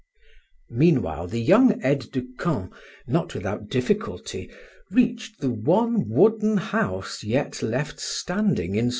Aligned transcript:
Meanwhile 0.71 1.27
the 1.27 1.39
young 1.39 1.79
aide 1.85 2.09
de 2.11 2.23
camp, 2.39 2.73
not 3.05 3.35
without 3.35 3.69
difficulty, 3.69 4.49
reached 4.89 5.41
the 5.41 5.51
one 5.51 6.09
wooden 6.09 6.57
house 6.57 7.23
yet 7.23 7.61
left 7.61 7.99
standing 7.99 8.73
in 8.73 8.85
Studzianka. 8.85 8.89